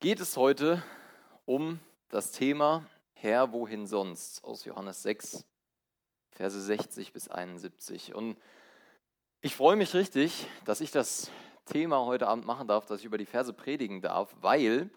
[0.00, 0.80] geht es heute
[1.44, 5.44] um das Thema Herr, wohin sonst aus Johannes 6,
[6.30, 8.14] Verse 60 bis 71.
[8.14, 8.36] Und
[9.40, 11.32] ich freue mich richtig, dass ich das
[11.64, 14.88] Thema heute Abend machen darf, dass ich über die Verse predigen darf, weil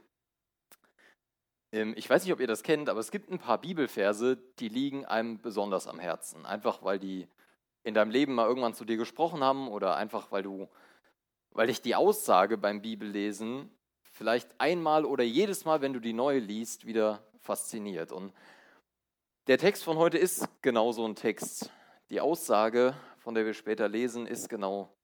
[1.72, 4.70] ähm, ich weiß nicht, ob ihr das kennt, aber es gibt ein paar Bibelverse, die
[4.70, 6.46] liegen einem besonders am Herzen.
[6.46, 7.28] Einfach weil die
[7.84, 10.70] in deinem Leben mal irgendwann zu dir gesprochen haben oder einfach weil du,
[11.50, 13.72] weil dich die Aussage beim Bibellesen
[14.22, 18.12] vielleicht einmal oder jedes Mal, wenn du die neue liest, wieder fasziniert.
[18.12, 18.32] Und
[19.48, 21.72] der Text von heute ist genau so ein Text.
[22.12, 24.96] Die Aussage, von der wir später lesen, ist genau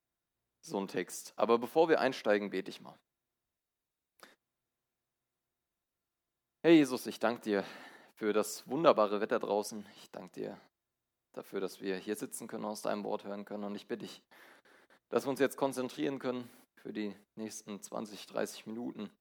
[0.61, 1.33] so ein Text.
[1.35, 2.95] Aber bevor wir einsteigen, bete ich mal.
[6.61, 7.63] Herr Jesus, ich danke dir
[8.13, 9.83] für das wunderbare Wetter draußen.
[9.95, 10.61] Ich danke dir
[11.33, 13.63] dafür, dass wir hier sitzen können, aus deinem Wort hören können.
[13.63, 14.21] Und ich bitte dich,
[15.09, 16.47] dass wir uns jetzt konzentrieren können
[16.87, 19.11] für die nächsten 20, 30 Minuten.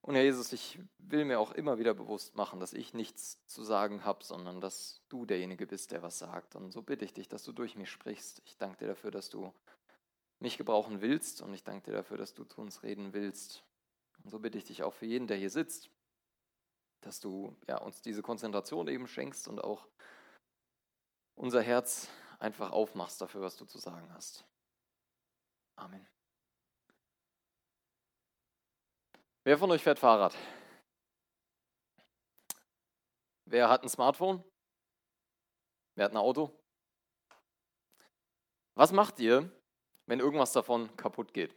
[0.00, 3.62] Und Herr Jesus, ich will mir auch immer wieder bewusst machen, dass ich nichts zu
[3.62, 6.56] sagen habe, sondern dass du derjenige bist, der was sagt.
[6.56, 8.42] Und so bitte ich dich, dass du durch mich sprichst.
[8.44, 9.54] Ich danke dir dafür, dass du
[10.40, 13.62] mich gebrauchen willst und ich danke dir dafür, dass du zu uns reden willst.
[14.24, 15.90] Und so bitte ich dich auch für jeden, der hier sitzt,
[17.02, 19.86] dass du ja, uns diese Konzentration eben schenkst und auch
[21.36, 22.08] unser Herz
[22.40, 24.44] einfach aufmachst dafür, was du zu sagen hast.
[25.76, 26.06] Amen.
[29.44, 30.36] Wer von euch fährt Fahrrad?
[33.44, 34.42] Wer hat ein Smartphone?
[35.94, 36.58] Wer hat ein Auto?
[38.74, 39.50] Was macht ihr,
[40.06, 41.54] wenn irgendwas davon kaputt geht?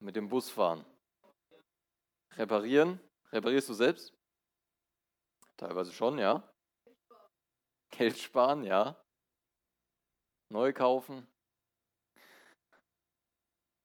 [0.00, 0.84] Mit dem Bus fahren.
[2.32, 3.00] Reparieren?
[3.32, 4.12] Reparierst du selbst?
[5.56, 6.42] Teilweise schon, ja.
[7.90, 9.00] Geld sparen, ja.
[10.50, 11.26] Neu kaufen.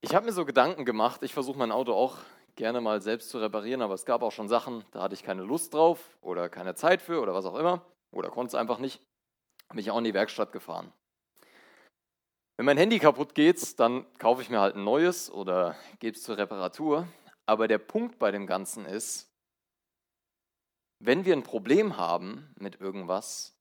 [0.02, 2.19] Ich habe mir so Gedanken gemacht, ich versuche mein Auto auch
[2.55, 5.44] gerne mal selbst zu reparieren, aber es gab auch schon Sachen, da hatte ich keine
[5.44, 9.02] Lust drauf oder keine Zeit für oder was auch immer oder konnte es einfach nicht.
[9.67, 10.93] Bin ich auch in die Werkstatt gefahren.
[12.55, 16.23] Wenn mein Handy kaputt geht, dann kaufe ich mir halt ein neues oder gebe es
[16.23, 17.05] zur Reparatur.
[17.45, 19.30] Aber der Punkt bei dem Ganzen ist,
[20.99, 23.58] wenn wir ein Problem haben mit irgendwas,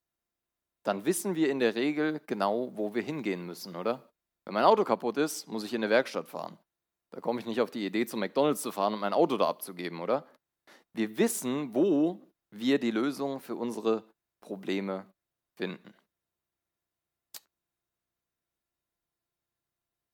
[0.84, 4.08] dann wissen wir in der Regel genau, wo wir hingehen müssen, oder?
[4.48, 6.56] Wenn mein Auto kaputt ist, muss ich in eine Werkstatt fahren.
[7.10, 9.46] Da komme ich nicht auf die Idee, zum McDonald's zu fahren und mein Auto da
[9.46, 10.26] abzugeben, oder?
[10.94, 14.10] Wir wissen, wo wir die Lösung für unsere
[14.40, 15.04] Probleme
[15.58, 15.92] finden.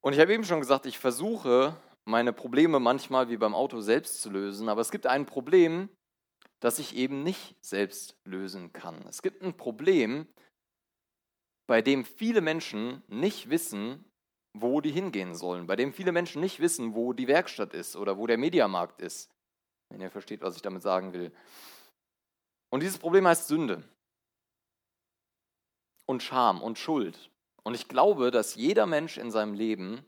[0.00, 4.20] Und ich habe eben schon gesagt, ich versuche meine Probleme manchmal wie beim Auto selbst
[4.20, 5.88] zu lösen, aber es gibt ein Problem,
[6.58, 9.00] das ich eben nicht selbst lösen kann.
[9.06, 10.26] Es gibt ein Problem,
[11.68, 14.04] bei dem viele Menschen nicht wissen,
[14.54, 18.16] wo die hingehen sollen, bei dem viele Menschen nicht wissen, wo die Werkstatt ist oder
[18.16, 19.31] wo der Mediamarkt ist,
[19.91, 21.32] wenn ihr versteht, was ich damit sagen will.
[22.70, 23.82] Und dieses Problem heißt Sünde
[26.06, 27.31] und Scham und Schuld.
[27.64, 30.04] Und ich glaube, dass jeder Mensch in seinem Leben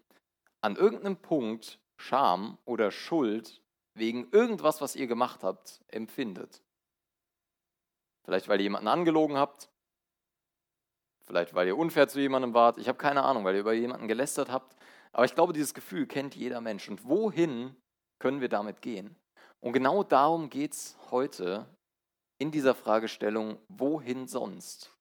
[0.61, 3.63] an irgendeinem Punkt Scham oder Schuld
[3.95, 6.63] wegen irgendwas, was ihr gemacht habt, empfindet.
[8.25, 9.71] Vielleicht, weil ihr jemanden angelogen habt,
[11.27, 12.79] Vielleicht, weil ihr unfair zu jemandem wart.
[12.79, 14.77] Ich habe keine Ahnung, weil ihr über jemanden gelästert habt.
[15.13, 16.89] Aber ich glaube, dieses Gefühl kennt jeder Mensch.
[16.89, 17.75] Und wohin
[18.19, 19.17] können wir damit gehen?
[19.61, 21.67] Und genau darum geht es heute
[22.39, 24.93] in dieser Fragestellung, wohin sonst?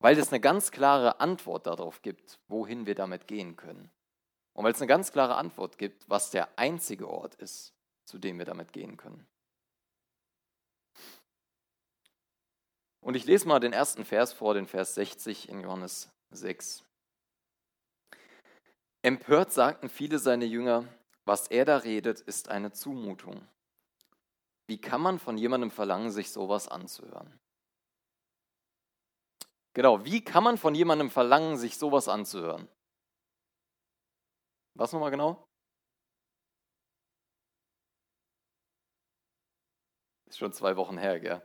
[0.00, 3.90] Weil es eine ganz klare Antwort darauf gibt, wohin wir damit gehen können.
[4.52, 7.72] Und weil es eine ganz klare Antwort gibt, was der einzige Ort ist,
[8.04, 9.26] zu dem wir damit gehen können.
[13.00, 16.84] Und ich lese mal den ersten Vers vor, den Vers 60 in Johannes 6.
[19.02, 20.84] Empört sagten viele seine Jünger,
[21.24, 23.46] was er da redet, ist eine Zumutung.
[24.66, 27.38] Wie kann man von jemandem verlangen, sich sowas anzuhören?
[29.74, 32.68] Genau, wie kann man von jemandem verlangen, sich sowas anzuhören?
[34.74, 35.46] Was nochmal genau?
[40.26, 41.42] Ist schon zwei Wochen her, gell?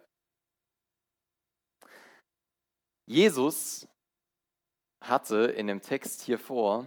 [3.06, 3.88] Jesus
[5.02, 6.86] hatte in dem Text hier vor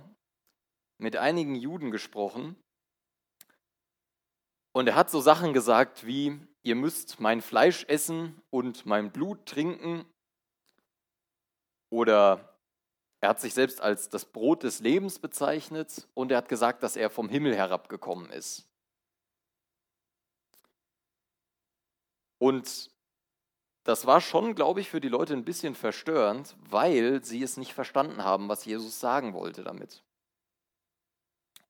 [0.98, 2.56] mit einigen Juden gesprochen
[4.72, 9.46] und er hat so Sachen gesagt wie, ihr müsst mein Fleisch essen und mein Blut
[9.46, 10.04] trinken
[11.90, 12.56] oder
[13.20, 16.96] er hat sich selbst als das Brot des Lebens bezeichnet und er hat gesagt, dass
[16.96, 18.68] er vom Himmel herabgekommen ist.
[22.38, 22.90] Und
[23.86, 27.72] das war schon, glaube ich, für die Leute ein bisschen verstörend, weil sie es nicht
[27.72, 30.02] verstanden haben, was Jesus sagen wollte damit.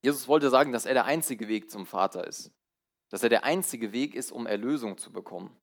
[0.01, 2.51] Jesus wollte sagen, dass er der einzige Weg zum Vater ist.
[3.09, 5.55] Dass er der einzige Weg ist, um Erlösung zu bekommen.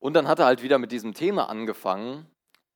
[0.00, 2.26] Und dann hat er halt wieder mit diesem Thema angefangen,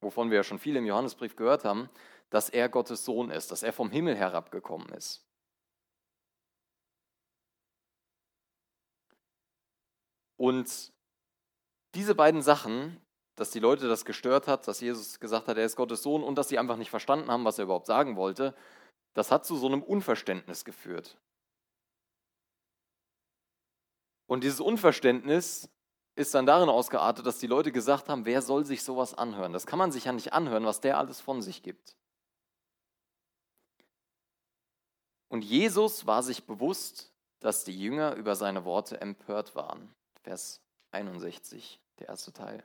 [0.00, 1.91] wovon wir ja schon viel im Johannesbrief gehört haben,
[2.31, 5.25] dass er Gottes Sohn ist, dass er vom Himmel herabgekommen ist.
[10.37, 10.93] Und
[11.94, 13.00] diese beiden Sachen,
[13.37, 16.37] dass die Leute das gestört hat, dass Jesus gesagt hat, er ist Gottes Sohn und
[16.37, 18.55] dass sie einfach nicht verstanden haben, was er überhaupt sagen wollte,
[19.15, 21.19] das hat zu so einem Unverständnis geführt.
[24.27, 25.71] Und dieses Unverständnis
[26.17, 29.53] ist dann darin ausgeartet, dass die Leute gesagt haben, wer soll sich sowas anhören?
[29.53, 31.97] Das kann man sich ja nicht anhören, was der alles von sich gibt.
[35.29, 39.94] Und Jesus war sich bewusst, dass die Jünger über seine Worte empört waren.
[40.26, 42.64] Vers 61, der erste Teil.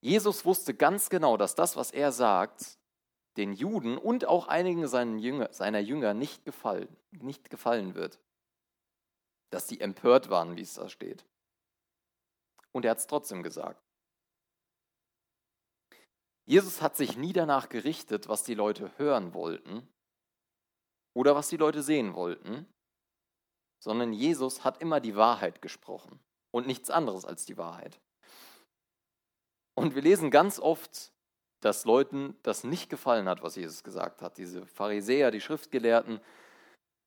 [0.00, 2.78] Jesus wusste ganz genau, dass das, was er sagt,
[3.36, 8.18] den Juden und auch einigen seiner Jünger, nicht, gefallen, nicht gefallen wird.
[9.50, 11.26] Dass sie empört waren, wie es da steht.
[12.72, 13.84] Und er hat es trotzdem gesagt.
[16.46, 19.86] Jesus hat sich nie danach gerichtet, was die Leute hören wollten
[21.12, 22.66] oder was die Leute sehen wollten,
[23.80, 26.20] sondern Jesus hat immer die Wahrheit gesprochen
[26.52, 27.98] und nichts anderes als die Wahrheit.
[29.74, 31.12] Und wir lesen ganz oft,
[31.60, 34.38] dass Leuten das nicht gefallen hat, was Jesus gesagt hat.
[34.38, 36.20] Diese Pharisäer, die Schriftgelehrten,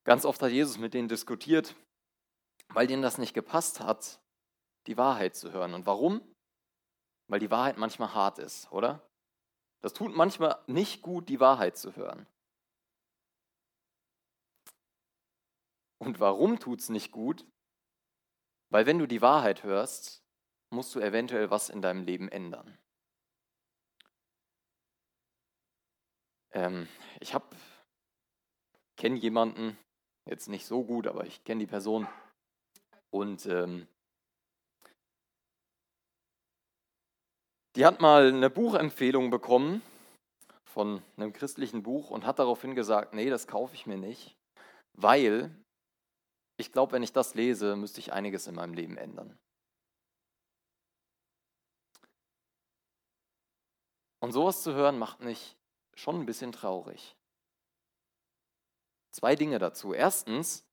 [0.04, 1.74] ganz oft hat Jesus mit denen diskutiert,
[2.68, 4.20] weil denen das nicht gepasst hat,
[4.86, 5.74] die Wahrheit zu hören.
[5.74, 6.20] Und warum?
[7.28, 9.02] Weil die Wahrheit manchmal hart ist, oder?
[9.82, 12.26] Das tut manchmal nicht gut, die Wahrheit zu hören.
[15.98, 17.46] Und warum tut es nicht gut?
[18.70, 20.22] Weil wenn du die Wahrheit hörst,
[20.70, 22.78] musst du eventuell was in deinem Leben ändern.
[26.52, 26.88] Ähm,
[27.20, 27.46] ich habe
[28.96, 29.78] kenne jemanden,
[30.28, 32.08] jetzt nicht so gut, aber ich kenne die Person
[33.10, 33.86] und ähm,
[37.76, 39.82] die hat mal eine Buchempfehlung bekommen
[40.64, 44.36] von einem christlichen Buch und hat daraufhin gesagt, nee, das kaufe ich mir nicht,
[44.94, 45.54] weil
[46.56, 49.38] ich glaube, wenn ich das lese, müsste ich einiges in meinem Leben ändern.
[54.20, 55.56] Und sowas zu hören macht mich
[55.94, 57.16] schon ein bisschen traurig.
[59.12, 59.92] Zwei Dinge dazu.
[59.92, 60.64] Erstens,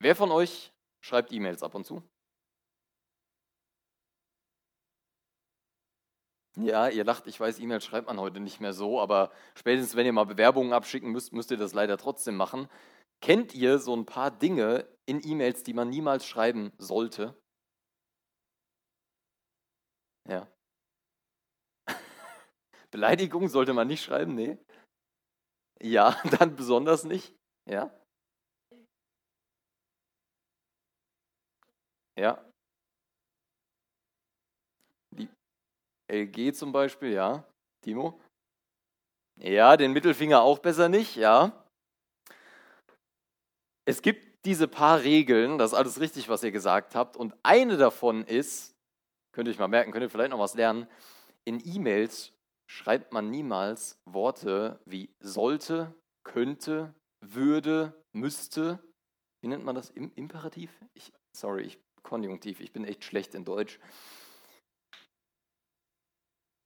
[0.00, 2.02] wer von euch schreibt E-Mails ab und zu?
[6.56, 10.06] Ja, ihr lacht, ich weiß, E-Mails schreibt man heute nicht mehr so, aber spätestens, wenn
[10.06, 12.68] ihr mal Bewerbungen abschicken müsst, müsst ihr das leider trotzdem machen.
[13.22, 17.34] Kennt ihr so ein paar Dinge in E-Mails, die man niemals schreiben sollte?
[20.28, 20.48] Ja.
[22.90, 24.58] Beleidigung sollte man nicht schreiben, nee.
[25.82, 27.34] Ja, dann besonders nicht.
[27.68, 27.90] Ja.
[32.16, 32.44] Ja.
[35.12, 35.28] Die
[36.08, 37.44] LG zum Beispiel, ja.
[37.82, 38.20] Timo?
[39.36, 41.63] Ja, den Mittelfinger auch besser nicht, ja.
[43.86, 47.16] Es gibt diese paar Regeln, das ist alles richtig, was ihr gesagt habt.
[47.16, 48.74] Und eine davon ist,
[49.32, 50.86] könnt ihr euch mal merken, könnt ihr vielleicht noch was lernen,
[51.44, 52.32] in E-Mails
[52.66, 58.78] schreibt man niemals Worte wie sollte, könnte, würde, müsste.
[59.42, 59.90] Wie nennt man das?
[59.90, 60.70] Im Imperativ?
[60.94, 63.80] Ich, sorry, ich Konjunktiv, ich bin echt schlecht in Deutsch.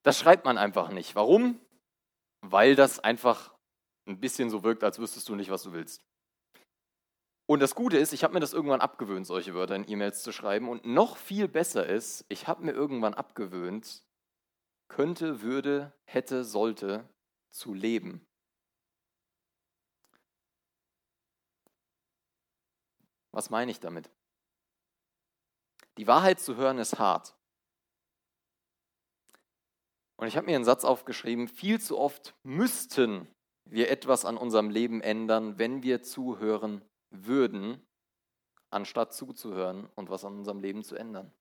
[0.04, 1.14] Das schreibt man einfach nicht.
[1.14, 1.60] Warum?
[2.40, 3.54] Weil das einfach
[4.06, 6.02] ein bisschen so wirkt, als wüsstest du nicht, was du willst.
[7.48, 10.32] Und das Gute ist, ich habe mir das irgendwann abgewöhnt, solche Wörter in E-Mails zu
[10.32, 10.68] schreiben.
[10.68, 14.04] Und noch viel besser ist, ich habe mir irgendwann abgewöhnt,
[14.88, 17.08] könnte, würde, hätte, sollte
[17.50, 18.26] zu leben.
[23.32, 24.10] Was meine ich damit?
[25.96, 27.34] Die Wahrheit zu hören ist hart.
[30.16, 33.26] Und ich habe mir einen Satz aufgeschrieben, viel zu oft müssten
[33.64, 37.86] wir etwas an unserem Leben ändern, wenn wir zuhören würden,
[38.70, 41.32] anstatt zuzuhören und was an unserem Leben zu ändern.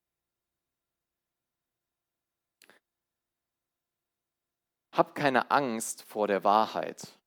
[4.92, 7.20] Hab keine Angst vor der Wahrheit.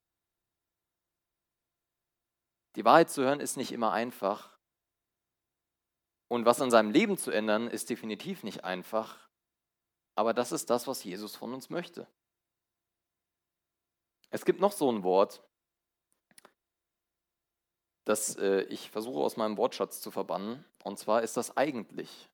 [2.77, 4.59] Die Wahrheit zu hören ist nicht immer einfach.
[6.29, 9.29] Und was an seinem Leben zu ändern, ist definitiv nicht einfach.
[10.15, 12.07] Aber das ist das, was Jesus von uns möchte.
[14.31, 15.43] Es gibt noch so ein Wort,
[18.05, 20.65] das äh, ich versuche aus meinem Wortschatz zu verbannen.
[20.85, 22.29] Und zwar ist das eigentlich.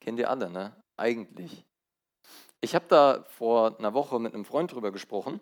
[0.00, 0.74] Kennt ihr alle, ne?
[0.96, 1.64] Eigentlich.
[2.60, 5.40] ich habe da vor einer Woche mit einem Freund drüber gesprochen,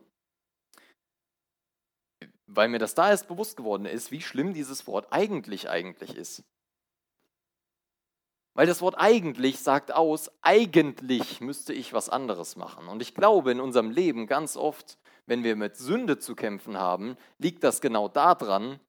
[2.46, 6.44] weil mir das da erst bewusst geworden ist, wie schlimm dieses Wort eigentlich eigentlich ist.
[8.56, 12.88] Weil das Wort eigentlich sagt aus, eigentlich müsste ich was anderes machen.
[12.88, 14.96] Und ich glaube, in unserem Leben ganz oft,
[15.26, 18.80] wenn wir mit Sünde zu kämpfen haben, liegt das genau daran,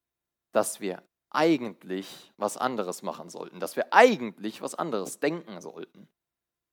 [0.53, 6.07] dass wir eigentlich was anderes machen sollten, dass wir eigentlich was anderes denken sollten.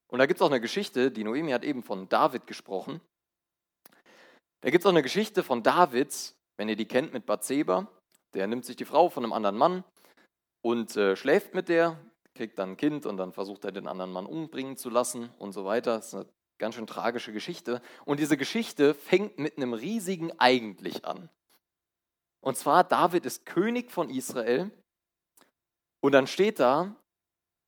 [0.07, 3.01] Und da gibt es auch eine Geschichte, die Noemi hat eben von David gesprochen.
[4.61, 7.87] Da gibt es auch eine Geschichte von David, wenn ihr die kennt, mit Bathseba.
[8.33, 9.83] Der nimmt sich die Frau von einem anderen Mann
[10.61, 11.99] und äh, schläft mit der,
[12.35, 15.53] kriegt dann ein Kind und dann versucht er den anderen Mann umbringen zu lassen und
[15.53, 15.95] so weiter.
[15.95, 16.25] Das ist eine
[16.57, 17.81] ganz schön tragische Geschichte.
[18.03, 21.29] Und diese Geschichte fängt mit einem riesigen Eigentlich an.
[22.41, 24.69] Und zwar, David ist König von Israel.
[26.01, 26.95] Und dann steht da,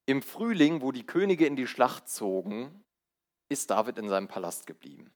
[0.05, 2.83] im Frühling, wo die Könige in die Schlacht zogen,
[3.49, 5.11] ist David in seinem Palast geblieben.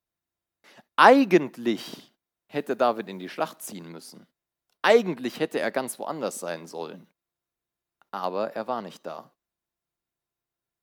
[0.96, 2.14] Eigentlich
[2.48, 4.28] hätte David in die Schlacht ziehen müssen.
[4.82, 7.08] Eigentlich hätte er ganz woanders sein sollen.
[8.10, 9.32] Aber er war nicht da.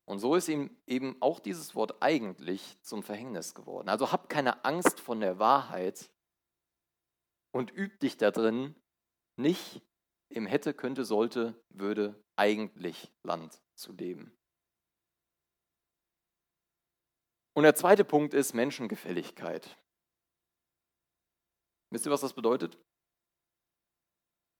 [0.09, 3.89] Und so ist ihm eben auch dieses Wort eigentlich zum Verhängnis geworden.
[3.89, 6.09] Also hab keine Angst von der Wahrheit
[7.51, 8.73] und üb dich da drin,
[9.35, 9.83] nicht
[10.29, 14.35] im hätte, könnte, sollte, würde eigentlich Land zu leben.
[17.53, 19.77] Und der zweite Punkt ist Menschengefälligkeit.
[21.91, 22.79] Wisst ihr, was das bedeutet?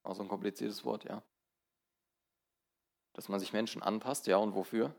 [0.04, 1.24] Auch so ein kompliziertes Wort, ja.
[3.14, 4.94] Dass man sich Menschen anpasst, ja, und wofür?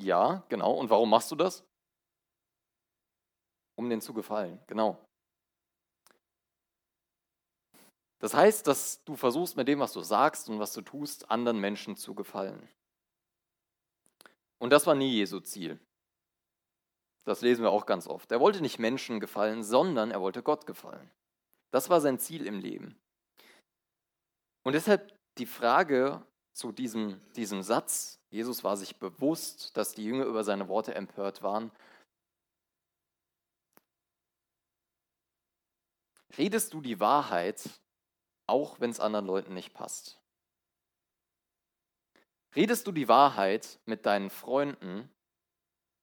[0.00, 0.72] Ja, genau.
[0.72, 1.64] Und warum machst du das?
[3.76, 4.98] Um denen zu gefallen, genau.
[8.20, 11.60] Das heißt, dass du versuchst mit dem, was du sagst und was du tust, anderen
[11.60, 12.68] Menschen zu gefallen.
[14.58, 15.78] Und das war nie Jesu Ziel.
[17.24, 18.32] Das lesen wir auch ganz oft.
[18.32, 21.10] Er wollte nicht Menschen gefallen, sondern er wollte Gott gefallen.
[21.70, 22.98] Das war sein Ziel im Leben.
[24.64, 26.26] Und deshalb die Frage
[26.58, 31.40] zu diesem, diesem Satz, Jesus war sich bewusst, dass die Jünger über seine Worte empört
[31.40, 31.70] waren.
[36.36, 37.62] Redest du die Wahrheit,
[38.48, 40.20] auch wenn es anderen Leuten nicht passt?
[42.56, 45.08] Redest du die Wahrheit mit deinen Freunden,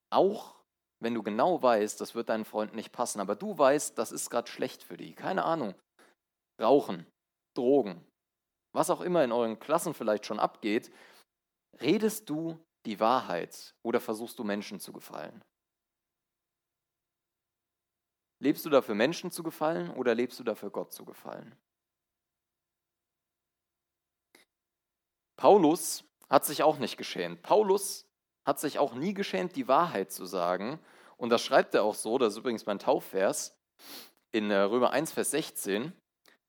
[0.09, 0.55] auch
[1.01, 4.29] wenn du genau weißt, das wird deinen Freunden nicht passen, aber du weißt, das ist
[4.29, 5.15] gerade schlecht für die.
[5.15, 5.75] Keine Ahnung.
[6.61, 7.05] Rauchen,
[7.55, 8.05] Drogen,
[8.75, 10.91] was auch immer in euren Klassen vielleicht schon abgeht,
[11.81, 15.43] Redest du die Wahrheit oder versuchst du Menschen zu gefallen?
[18.39, 21.55] Lebst du dafür Menschen zu gefallen oder lebst du dafür Gott zu gefallen?
[25.37, 27.41] Paulus hat sich auch nicht geschämt.
[27.41, 28.07] Paulus
[28.45, 30.79] hat sich auch nie geschämt, die Wahrheit zu sagen.
[31.17, 33.57] Und das schreibt er auch so, das ist übrigens mein Taufvers,
[34.31, 35.93] in äh, Römer 1, Vers 16.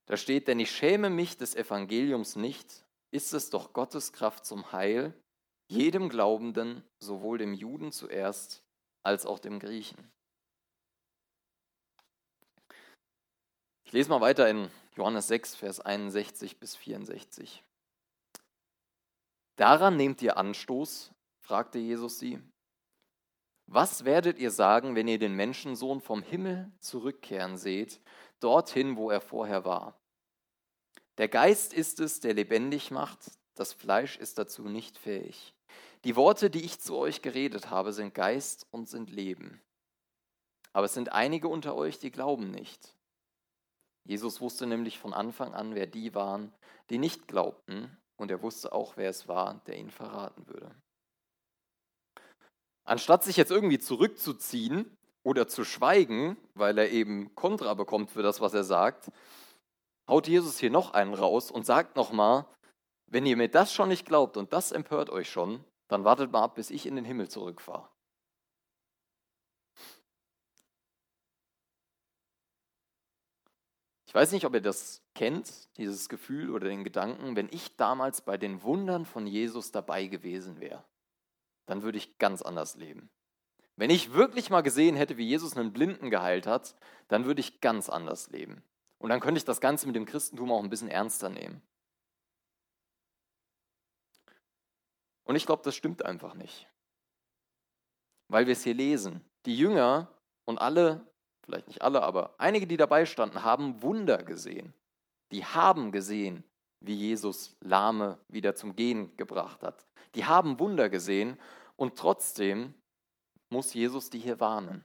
[0.07, 4.73] Da steht, denn ich schäme mich des Evangeliums nicht, ist es doch Gottes Kraft zum
[4.73, 5.13] Heil,
[5.69, 8.63] jedem Glaubenden, sowohl dem Juden zuerst
[9.03, 10.11] als auch dem Griechen.
[13.85, 17.65] Ich lese mal weiter in Johannes 6, Vers 61 bis 64.
[19.57, 22.41] Daran nehmt ihr Anstoß, fragte Jesus sie.
[23.67, 28.01] Was werdet ihr sagen, wenn ihr den Menschensohn vom Himmel zurückkehren seht,
[28.41, 30.01] dorthin, wo er vorher war?
[31.19, 33.19] Der Geist ist es, der lebendig macht,
[33.55, 35.55] das Fleisch ist dazu nicht fähig.
[36.05, 39.61] Die Worte, die ich zu euch geredet habe, sind Geist und sind Leben.
[40.73, 42.95] Aber es sind einige unter euch, die glauben nicht.
[44.05, 46.55] Jesus wusste nämlich von Anfang an, wer die waren,
[46.91, 50.75] die nicht glaubten, und er wusste auch, wer es war, der ihn verraten würde.
[52.87, 58.41] Anstatt sich jetzt irgendwie zurückzuziehen oder zu schweigen, weil er eben Kontra bekommt für das,
[58.41, 59.11] was er sagt,
[60.09, 62.47] haut Jesus hier noch einen raus und sagt nochmal,
[63.09, 66.45] wenn ihr mir das schon nicht glaubt und das empört euch schon, dann wartet mal
[66.45, 67.89] ab, bis ich in den Himmel zurückfahre.
[74.07, 78.21] Ich weiß nicht, ob ihr das kennt, dieses Gefühl oder den Gedanken, wenn ich damals
[78.21, 80.85] bei den Wundern von Jesus dabei gewesen wäre,
[81.67, 83.11] dann würde ich ganz anders leben.
[83.77, 86.75] Wenn ich wirklich mal gesehen hätte, wie Jesus einen Blinden geheilt hat,
[87.09, 88.63] dann würde ich ganz anders leben.
[88.99, 91.61] Und dann könnte ich das Ganze mit dem Christentum auch ein bisschen ernster nehmen.
[95.25, 96.67] Und ich glaube, das stimmt einfach nicht.
[98.29, 99.21] Weil wir es hier lesen.
[99.45, 100.09] Die Jünger
[100.45, 101.07] und alle,
[101.45, 104.73] vielleicht nicht alle, aber einige, die dabei standen, haben Wunder gesehen.
[105.33, 106.45] Die haben gesehen,
[106.81, 109.85] wie Jesus Lahme wieder zum Gehen gebracht hat.
[110.17, 111.39] Die haben Wunder gesehen
[111.77, 112.75] und trotzdem
[113.51, 114.85] muss Jesus die hier warnen.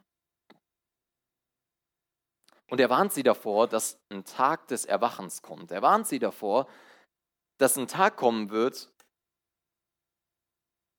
[2.70, 5.72] Und er warnt sie davor, dass ein Tag des Erwachens kommt.
[5.72, 6.68] Er warnt sie davor,
[7.58, 8.92] dass ein Tag kommen wird,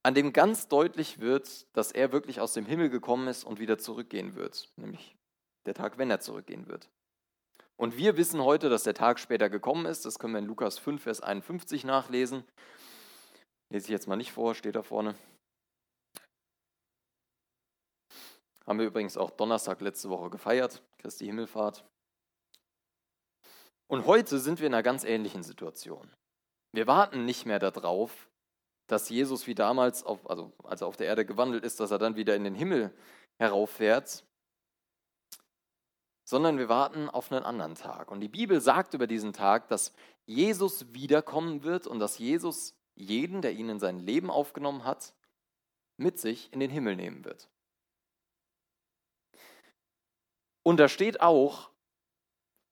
[0.02, 3.78] an dem ganz deutlich wird, dass er wirklich aus dem Himmel gekommen ist und wieder
[3.78, 4.72] zurückgehen wird.
[4.76, 5.16] Nämlich
[5.66, 6.90] der Tag, wenn er zurückgehen wird.
[7.76, 10.04] Und wir wissen heute, dass der Tag später gekommen ist.
[10.04, 12.44] Das können wir in Lukas 5, Vers 51 nachlesen.
[13.72, 15.14] Lese ich jetzt mal nicht vor, steht da vorne.
[18.66, 21.82] Haben wir übrigens auch Donnerstag letzte Woche gefeiert, Christi Himmelfahrt.
[23.86, 26.06] Und heute sind wir in einer ganz ähnlichen Situation.
[26.72, 28.28] Wir warten nicht mehr darauf,
[28.88, 31.98] dass Jesus wie damals, auf, also als er auf der Erde gewandelt ist, dass er
[31.98, 32.94] dann wieder in den Himmel
[33.38, 34.26] herauffährt,
[36.28, 38.10] sondern wir warten auf einen anderen Tag.
[38.10, 39.94] Und die Bibel sagt über diesen Tag, dass
[40.26, 45.14] Jesus wiederkommen wird und dass Jesus jeden, der ihn in sein Leben aufgenommen hat,
[45.96, 47.48] mit sich in den Himmel nehmen wird.
[50.62, 51.70] Und da steht auch,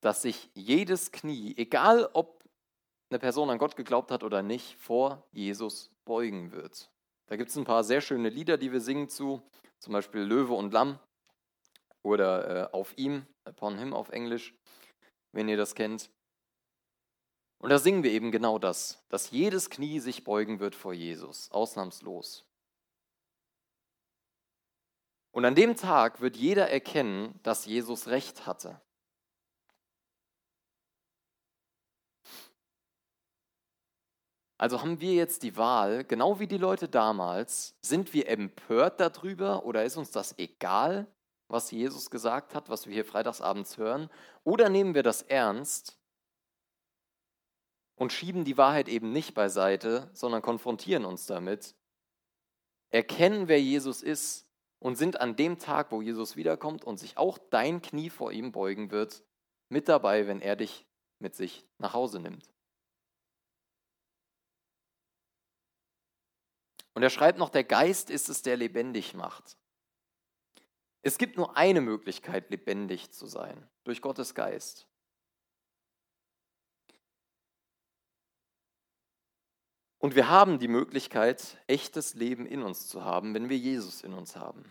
[0.01, 2.45] dass sich jedes Knie, egal ob
[3.11, 6.91] eine Person an Gott geglaubt hat oder nicht, vor Jesus beugen wird.
[7.27, 9.43] Da gibt es ein paar sehr schöne Lieder, die wir singen zu,
[9.79, 10.99] zum Beispiel Löwe und Lamm
[12.03, 14.55] oder äh, Auf ihm, Upon Him auf Englisch,
[15.33, 16.11] wenn ihr das kennt.
[17.61, 21.51] Und da singen wir eben genau das, dass jedes Knie sich beugen wird vor Jesus,
[21.51, 22.47] ausnahmslos.
[25.31, 28.81] Und an dem Tag wird jeder erkennen, dass Jesus recht hatte.
[34.57, 39.65] Also haben wir jetzt die Wahl, genau wie die Leute damals, sind wir empört darüber
[39.65, 41.07] oder ist uns das egal,
[41.49, 44.09] was Jesus gesagt hat, was wir hier freitagsabends hören,
[44.45, 46.00] oder nehmen wir das ernst
[48.01, 51.75] und schieben die Wahrheit eben nicht beiseite, sondern konfrontieren uns damit,
[52.89, 54.49] erkennen, wer Jesus ist
[54.79, 58.53] und sind an dem Tag, wo Jesus wiederkommt und sich auch dein Knie vor ihm
[58.53, 59.23] beugen wird,
[59.69, 60.87] mit dabei, wenn er dich
[61.19, 62.49] mit sich nach Hause nimmt.
[66.95, 69.59] Und er schreibt noch, der Geist ist es, der lebendig macht.
[71.03, 74.90] Es gibt nur eine Möglichkeit, lebendig zu sein, durch Gottes Geist.
[80.01, 84.15] Und wir haben die Möglichkeit, echtes Leben in uns zu haben, wenn wir Jesus in
[84.15, 84.65] uns haben.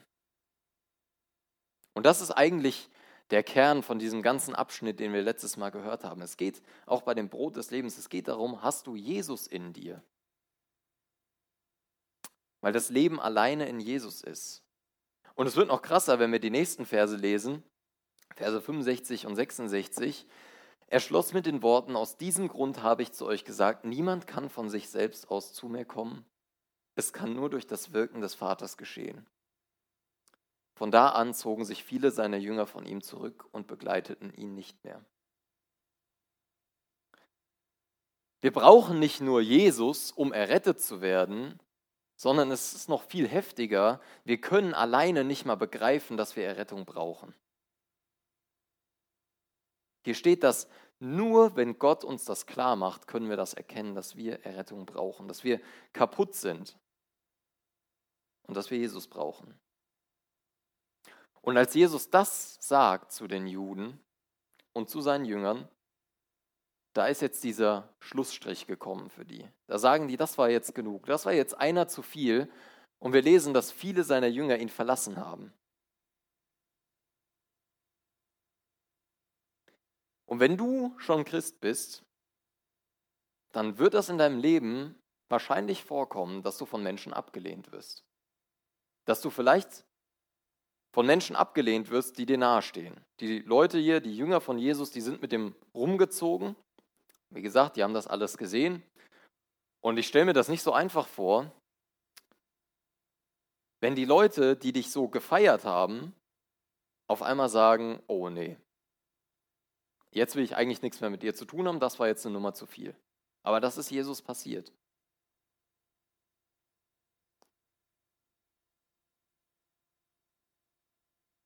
[1.93, 2.89] Und das ist eigentlich
[3.29, 6.23] der Kern von diesem ganzen Abschnitt, den wir letztes Mal gehört haben.
[6.23, 9.71] Es geht auch bei dem Brot des Lebens, es geht darum, hast du Jesus in
[9.71, 10.01] dir?
[12.61, 14.63] Weil das Leben alleine in Jesus ist.
[15.35, 17.63] Und es wird noch krasser, wenn wir die nächsten Verse lesen,
[18.35, 20.25] Verse 65 und 66.
[20.91, 24.49] Er schloss mit den Worten, aus diesem Grund habe ich zu euch gesagt, niemand kann
[24.49, 26.25] von sich selbst aus zu mir kommen.
[26.95, 29.27] Es kann nur durch das Wirken des Vaters geschehen.
[30.73, 34.83] Von da an zogen sich viele seiner Jünger von ihm zurück und begleiteten ihn nicht
[34.83, 35.05] mehr.
[38.41, 41.59] Wir brauchen nicht nur Jesus, um errettet zu werden,
[42.15, 44.01] sondern es ist noch viel heftiger.
[44.23, 47.35] Wir können alleine nicht mal begreifen, dass wir Errettung brauchen.
[50.03, 50.67] Hier steht, dass
[50.99, 55.27] nur wenn Gott uns das klar macht, können wir das erkennen, dass wir Errettung brauchen,
[55.27, 55.61] dass wir
[55.93, 56.77] kaputt sind
[58.47, 59.57] und dass wir Jesus brauchen.
[61.41, 63.99] Und als Jesus das sagt zu den Juden
[64.73, 65.69] und zu seinen Jüngern,
[66.93, 69.47] da ist jetzt dieser Schlussstrich gekommen für die.
[69.67, 72.51] Da sagen die, das war jetzt genug, das war jetzt einer zu viel.
[72.97, 75.53] Und wir lesen, dass viele seiner Jünger ihn verlassen haben.
[80.29, 82.03] Und wenn du schon Christ bist,
[83.51, 84.93] dann wird das in deinem Leben
[85.27, 88.05] wahrscheinlich vorkommen, dass du von Menschen abgelehnt wirst.
[89.05, 89.85] Dass du vielleicht
[90.91, 93.03] von Menschen abgelehnt wirst, die dir nahestehen.
[93.19, 96.55] Die Leute hier, die Jünger von Jesus, die sind mit dem rumgezogen.
[97.31, 98.83] Wie gesagt, die haben das alles gesehen.
[99.81, 101.51] Und ich stelle mir das nicht so einfach vor,
[103.79, 106.13] wenn die Leute, die dich so gefeiert haben,
[107.07, 108.57] auf einmal sagen, oh nee,
[110.11, 112.33] Jetzt will ich eigentlich nichts mehr mit dir zu tun haben, das war jetzt eine
[112.33, 112.95] Nummer zu viel.
[113.43, 114.71] Aber das ist Jesus passiert.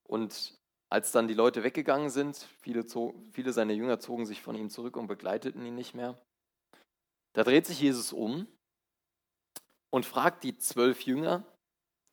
[0.03, 0.57] Und
[0.89, 2.85] als dann die Leute weggegangen sind, viele,
[3.31, 6.21] viele seiner Jünger zogen sich von ihm zurück und begleiteten ihn nicht mehr,
[7.33, 8.47] da dreht sich Jesus um
[9.89, 11.43] und fragt die zwölf Jünger,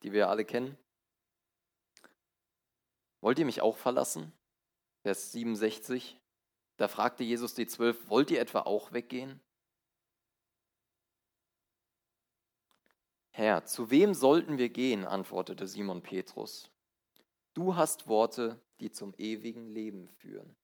[0.01, 0.77] die wir alle kennen,
[3.21, 4.33] wollt ihr mich auch verlassen?
[5.03, 6.20] Vers 67.
[6.81, 9.39] Da fragte Jesus die Zwölf, wollt ihr etwa auch weggehen?
[13.29, 15.05] Herr, zu wem sollten wir gehen?
[15.05, 16.71] antwortete Simon Petrus.
[17.53, 20.55] Du hast Worte, die zum ewigen Leben führen.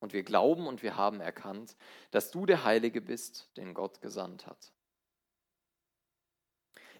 [0.00, 1.76] Und wir glauben und wir haben erkannt,
[2.10, 4.72] dass du der Heilige bist, den Gott gesandt hat.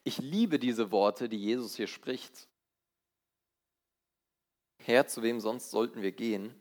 [0.03, 2.51] Ich liebe diese Worte, die Jesus hier spricht.
[4.77, 6.61] Herr, zu wem sonst sollten wir gehen?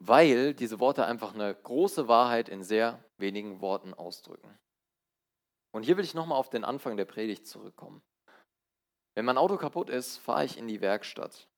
[0.00, 4.56] Weil diese Worte einfach eine große Wahrheit in sehr wenigen Worten ausdrücken.
[5.72, 8.00] Und hier will ich nochmal auf den Anfang der Predigt zurückkommen.
[9.16, 11.48] Wenn mein Auto kaputt ist, fahre ich in die Werkstatt.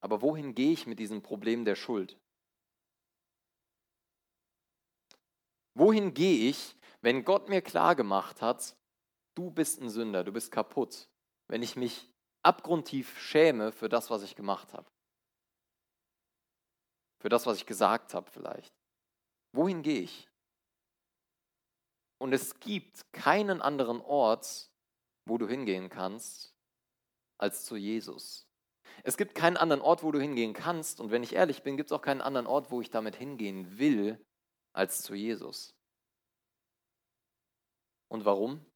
[0.00, 2.16] Aber wohin gehe ich mit diesem Problem der Schuld?
[5.74, 8.76] Wohin gehe ich, wenn Gott mir klar gemacht hat,
[9.34, 11.08] du bist ein Sünder, du bist kaputt,
[11.48, 12.08] wenn ich mich
[12.44, 14.86] abgrundtief schäme für das, was ich gemacht habe?
[17.24, 18.70] Für das, was ich gesagt habe vielleicht?
[19.52, 20.28] Wohin gehe ich?
[22.18, 24.70] Und es gibt keinen anderen Ort,
[25.24, 26.54] wo du hingehen kannst,
[27.38, 28.46] als zu Jesus.
[29.04, 31.00] Es gibt keinen anderen Ort, wo du hingehen kannst.
[31.00, 33.78] Und wenn ich ehrlich bin, gibt es auch keinen anderen Ort, wo ich damit hingehen
[33.78, 34.22] will,
[34.74, 35.74] als zu Jesus.
[38.08, 38.66] Und warum?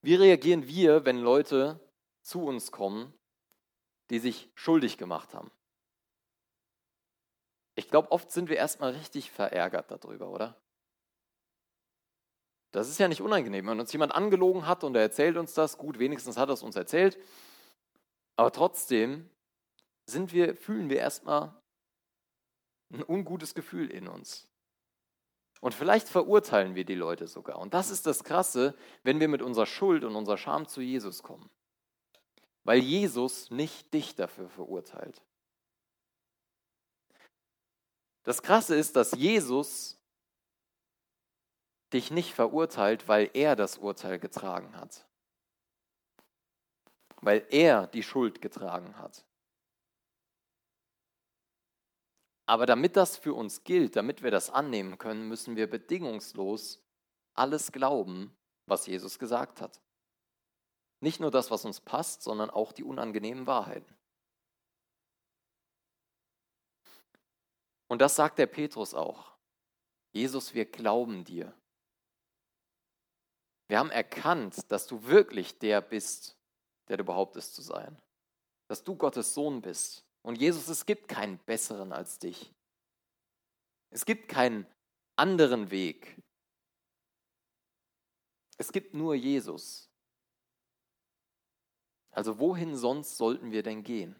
[0.00, 1.86] Wie reagieren wir, wenn Leute
[2.22, 3.12] zu uns kommen,
[4.08, 5.50] die sich schuldig gemacht haben?
[7.74, 10.56] Ich glaube, oft sind wir erstmal richtig verärgert darüber, oder?
[12.70, 13.66] Das ist ja nicht unangenehm.
[13.66, 16.62] Wenn uns jemand angelogen hat und er erzählt uns das, gut, wenigstens hat er es
[16.62, 17.18] uns erzählt.
[18.36, 19.28] Aber trotzdem
[20.06, 21.54] sind wir, fühlen wir erstmal
[22.92, 24.48] ein ungutes Gefühl in uns.
[25.60, 27.58] Und vielleicht verurteilen wir die Leute sogar.
[27.58, 31.22] Und das ist das Krasse, wenn wir mit unserer Schuld und unserer Scham zu Jesus
[31.22, 31.48] kommen.
[32.64, 35.22] Weil Jesus nicht dich dafür verurteilt.
[38.24, 39.98] Das Krasse ist, dass Jesus
[41.92, 45.06] dich nicht verurteilt, weil er das Urteil getragen hat.
[47.20, 49.24] Weil er die Schuld getragen hat.
[52.46, 56.82] Aber damit das für uns gilt, damit wir das annehmen können, müssen wir bedingungslos
[57.34, 59.80] alles glauben, was Jesus gesagt hat.
[61.00, 63.96] Nicht nur das, was uns passt, sondern auch die unangenehmen Wahrheiten.
[67.92, 69.36] Und das sagt der Petrus auch.
[70.12, 71.54] Jesus, wir glauben dir.
[73.68, 76.34] Wir haben erkannt, dass du wirklich der bist,
[76.88, 78.00] der du behauptest zu sein.
[78.66, 80.06] Dass du Gottes Sohn bist.
[80.22, 82.54] Und Jesus, es gibt keinen besseren als dich.
[83.90, 84.66] Es gibt keinen
[85.16, 86.16] anderen Weg.
[88.56, 89.90] Es gibt nur Jesus.
[92.10, 94.16] Also wohin sonst sollten wir denn gehen?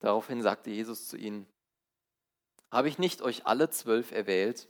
[0.00, 1.46] Daraufhin sagte Jesus zu ihnen,
[2.70, 4.68] habe ich nicht euch alle zwölf erwählt,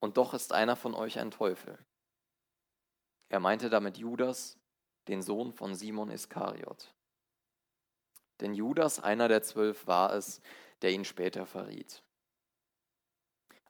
[0.00, 1.78] und doch ist einer von euch ein Teufel.
[3.28, 4.58] Er meinte damit Judas,
[5.08, 6.92] den Sohn von Simon Iskariot.
[8.40, 10.40] Denn Judas, einer der zwölf, war es,
[10.82, 12.02] der ihn später verriet.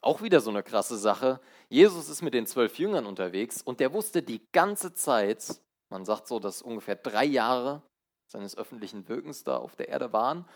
[0.01, 1.41] Auch wieder so eine krasse Sache.
[1.69, 6.27] Jesus ist mit den zwölf Jüngern unterwegs und der wusste die ganze Zeit, man sagt
[6.27, 7.83] so, dass ungefähr drei Jahre
[8.33, 10.47] seines öffentlichen Wirkens da auf der Erde waren.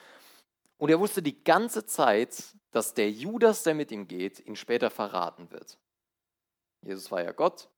[0.79, 4.91] Und er wusste die ganze Zeit, dass der Judas, der mit ihm geht, ihn später
[4.91, 5.79] verraten wird.
[6.83, 7.69] Jesus war ja Gott.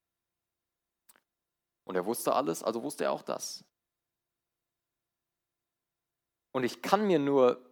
[1.85, 3.65] Und er wusste alles, also wusste er auch das.
[6.53, 7.65] Und ich kann mir nur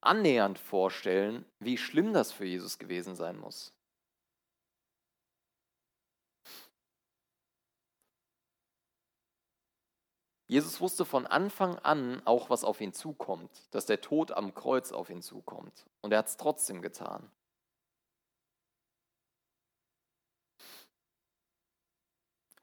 [0.00, 3.74] annähernd vorstellen, wie schlimm das für Jesus gewesen sein muss.
[10.46, 14.92] Jesus wusste von Anfang an auch, was auf ihn zukommt, dass der Tod am Kreuz
[14.92, 15.86] auf ihn zukommt.
[16.02, 17.30] Und er hat es trotzdem getan.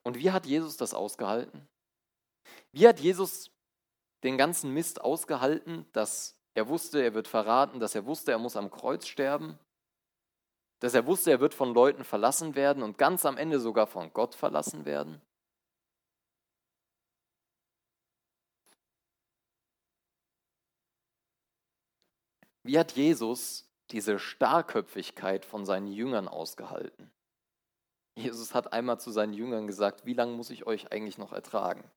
[0.04, 1.68] Und wie hat Jesus das ausgehalten?
[2.72, 3.52] Wie hat Jesus
[4.24, 8.56] den ganzen Mist ausgehalten, dass er wusste, er wird verraten, dass er wusste, er muss
[8.56, 9.58] am Kreuz sterben,
[10.80, 14.12] dass er wusste, er wird von Leuten verlassen werden und ganz am Ende sogar von
[14.14, 15.22] Gott verlassen werden?
[22.64, 27.12] Wie hat Jesus diese Starrköpfigkeit von seinen Jüngern ausgehalten?
[28.16, 31.90] Jesus hat einmal zu seinen Jüngern gesagt, wie lange muss ich euch eigentlich noch ertragen?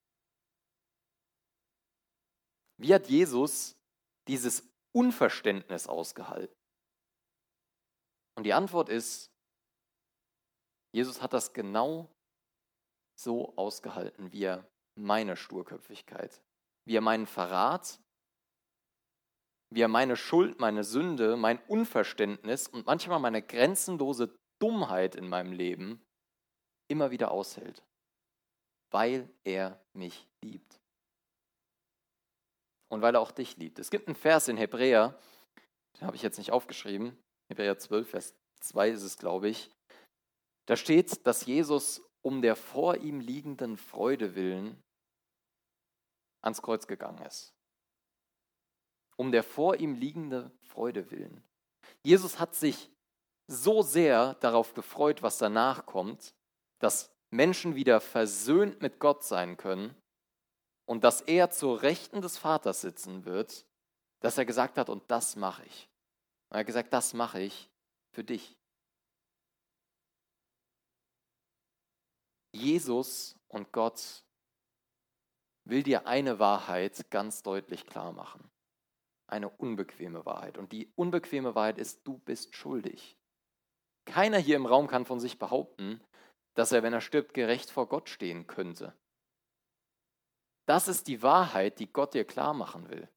[2.78, 3.76] Wie hat Jesus
[4.28, 6.54] dieses Unverständnis ausgehalten?
[8.36, 9.30] Und die Antwort ist,
[10.92, 12.10] Jesus hat das genau
[13.16, 16.40] so ausgehalten, wie er meine Sturköpfigkeit,
[16.84, 18.00] wie er meinen Verrat
[19.74, 25.52] wie er meine Schuld, meine Sünde, mein Unverständnis und manchmal meine grenzenlose Dummheit in meinem
[25.52, 26.00] Leben
[26.88, 27.82] immer wieder aushält,
[28.92, 30.80] weil er mich liebt.
[32.88, 33.80] Und weil er auch dich liebt.
[33.80, 35.18] Es gibt einen Vers in Hebräer,
[35.98, 39.72] den habe ich jetzt nicht aufgeschrieben, Hebräer 12, Vers 2 ist es, glaube ich.
[40.66, 44.80] Da steht, dass Jesus um der vor ihm liegenden Freude willen
[46.42, 47.52] ans Kreuz gegangen ist.
[49.16, 51.42] Um der vor ihm liegenden Freude willen.
[52.02, 52.90] Jesus hat sich
[53.46, 56.34] so sehr darauf gefreut, was danach kommt,
[56.78, 59.94] dass Menschen wieder versöhnt mit Gott sein können
[60.86, 63.66] und dass er zur Rechten des Vaters sitzen wird,
[64.20, 65.88] dass er gesagt hat, und das mache ich.
[66.50, 67.68] Er hat gesagt, das mache ich
[68.12, 68.56] für dich.
[72.52, 74.24] Jesus und Gott
[75.64, 78.48] will dir eine Wahrheit ganz deutlich klar machen.
[79.26, 80.58] Eine unbequeme Wahrheit.
[80.58, 83.16] Und die unbequeme Wahrheit ist, du bist schuldig.
[84.04, 86.00] Keiner hier im Raum kann von sich behaupten,
[86.54, 88.94] dass er, wenn er stirbt, gerecht vor Gott stehen könnte.
[90.66, 93.08] Das ist die Wahrheit, die Gott dir klar machen will.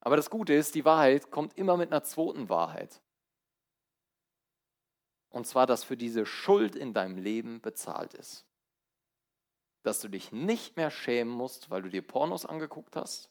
[0.00, 3.00] Aber das Gute ist, die Wahrheit kommt immer mit einer zweiten Wahrheit.
[5.30, 8.46] Und zwar, dass für diese Schuld in deinem Leben bezahlt ist.
[9.82, 13.30] Dass du dich nicht mehr schämen musst, weil du dir Pornos angeguckt hast.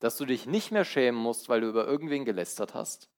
[0.00, 3.08] Dass du dich nicht mehr schämen musst, weil du über irgendwen gelästert hast.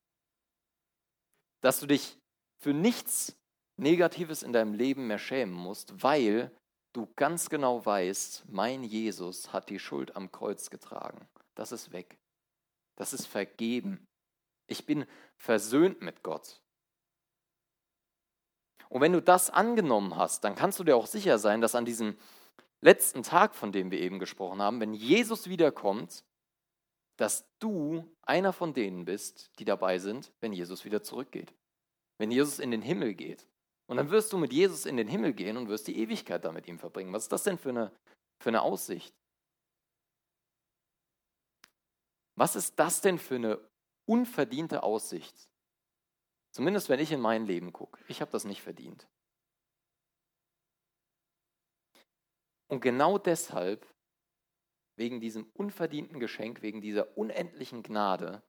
[1.61, 2.19] Dass du dich
[2.59, 3.37] für nichts
[3.77, 6.51] Negatives in deinem Leben mehr schämen musst, weil
[6.93, 11.27] du ganz genau weißt, mein Jesus hat die Schuld am Kreuz getragen.
[11.55, 12.19] Das ist weg.
[12.97, 14.07] Das ist vergeben.
[14.67, 16.61] Ich bin versöhnt mit Gott.
[18.89, 21.87] Und wenn du das angenommen hast, dann kannst du dir auch sicher sein, dass an
[21.87, 22.17] diesem
[22.83, 26.25] letzten Tag, von dem wir eben gesprochen haben, wenn Jesus wiederkommt,
[27.17, 31.55] dass du einer von denen bist, die dabei sind, wenn Jesus wieder zurückgeht.
[32.19, 33.47] Wenn Jesus in den Himmel geht.
[33.87, 36.53] Und dann wirst du mit Jesus in den Himmel gehen und wirst die Ewigkeit da
[36.53, 37.13] mit ihm verbringen.
[37.13, 37.93] Was ist das denn für eine,
[38.41, 39.15] für eine Aussicht?
[42.37, 43.61] Was ist das denn für eine
[44.07, 45.49] unverdiente Aussicht?
[46.53, 48.03] Zumindest wenn ich in mein Leben gucke.
[48.09, 49.07] Ich habe das nicht verdient.
[52.69, 53.87] Und genau deshalb,
[54.97, 58.43] wegen diesem unverdienten Geschenk, wegen dieser unendlichen Gnade,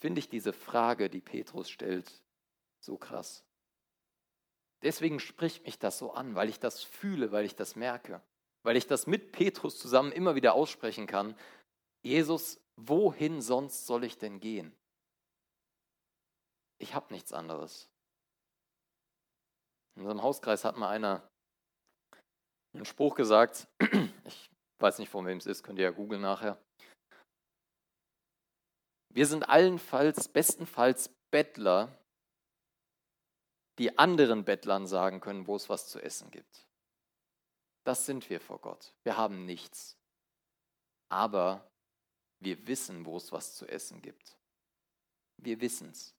[0.00, 2.22] finde ich diese Frage, die Petrus stellt,
[2.80, 3.44] so krass.
[4.82, 8.20] Deswegen spricht mich das so an, weil ich das fühle, weil ich das merke,
[8.62, 11.36] weil ich das mit Petrus zusammen immer wieder aussprechen kann.
[12.02, 14.76] Jesus, wohin sonst soll ich denn gehen?
[16.82, 17.88] ich habe nichts anderes.
[19.94, 21.28] In unserem Hauskreis hat mal einer
[22.74, 23.68] einen Spruch gesagt,
[24.82, 26.60] weiß nicht, von wem es ist, könnt ihr ja googeln nachher.
[29.10, 31.96] Wir sind allenfalls, bestenfalls Bettler,
[33.78, 36.66] die anderen Bettlern sagen können, wo es was zu essen gibt.
[37.84, 38.94] Das sind wir vor Gott.
[39.02, 39.96] Wir haben nichts.
[41.08, 41.70] Aber
[42.40, 44.36] wir wissen, wo es was zu essen gibt.
[45.36, 46.14] Wir wissen es.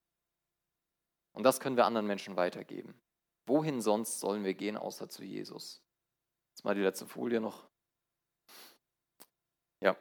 [1.32, 2.94] Und das können wir anderen Menschen weitergeben.
[3.46, 5.82] Wohin sonst sollen wir gehen, außer zu Jesus?
[6.52, 7.68] Jetzt mal die letzte Folie noch.
[9.80, 9.96] Ja.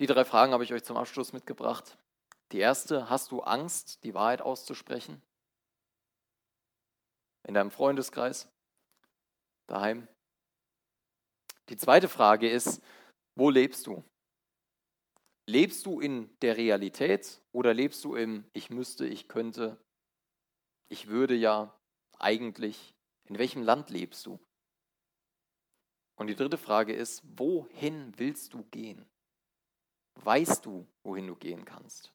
[0.00, 1.96] Die drei Fragen habe ich euch zum Abschluss mitgebracht.
[2.50, 5.22] Die erste, hast du Angst, die Wahrheit auszusprechen?
[7.46, 8.48] In deinem Freundeskreis?
[9.68, 10.08] Daheim?
[11.68, 12.82] Die zweite Frage ist,
[13.36, 14.02] wo lebst du?
[15.46, 19.78] Lebst du in der Realität oder lebst du im Ich müsste, ich könnte,
[20.88, 21.78] ich würde ja
[22.18, 22.94] eigentlich?
[23.26, 24.38] In welchem Land lebst du?
[26.16, 29.08] Und die dritte Frage ist, wohin willst du gehen?
[30.22, 32.12] Weißt du, wohin du gehen kannst?